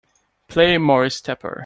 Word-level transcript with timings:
Play 0.47 0.79
Moris 0.79 1.21
Tepper 1.21 1.57